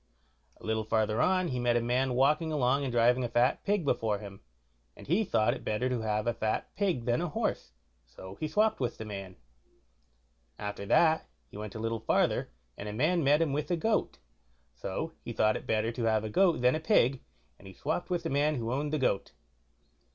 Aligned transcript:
A 0.59 0.65
little 0.65 0.83
farther 0.83 1.21
on 1.21 1.49
he 1.49 1.59
met 1.59 1.75
a 1.75 1.79
man 1.79 2.15
walking 2.15 2.51
along 2.51 2.81
and 2.83 2.91
driving 2.91 3.23
a 3.23 3.29
fat 3.29 3.63
pig 3.63 3.85
before 3.85 4.17
him, 4.17 4.41
and 4.97 5.05
he 5.05 5.23
thought 5.23 5.53
it 5.53 5.63
better 5.63 5.89
to 5.89 6.01
have 6.01 6.25
a 6.25 6.33
fat 6.33 6.75
pig 6.75 7.05
than 7.05 7.21
a 7.21 7.27
horse, 7.29 7.71
so 8.07 8.33
he 8.39 8.47
swopped 8.47 8.79
with 8.79 8.97
the 8.97 9.05
man. 9.05 9.35
After 10.57 10.87
that 10.87 11.29
he 11.51 11.57
went 11.57 11.75
a 11.75 11.79
little 11.79 11.99
farther, 11.99 12.49
and 12.75 12.89
a 12.89 12.93
man 12.93 13.23
met 13.23 13.43
him 13.43 13.53
with 13.53 13.69
a 13.69 13.77
goat; 13.77 14.17
so 14.73 15.13
he 15.23 15.33
thought 15.33 15.55
it 15.55 15.67
better 15.67 15.91
to 15.91 16.05
have 16.05 16.23
a 16.23 16.29
goat 16.31 16.61
than 16.61 16.73
a 16.73 16.79
pig, 16.79 17.21
and 17.59 17.67
he 17.67 17.73
swopped 17.75 18.09
with 18.09 18.23
the 18.23 18.31
man 18.31 18.59
that 18.59 18.65
owned 18.71 18.91
the 18.91 18.97
goat. 18.97 19.33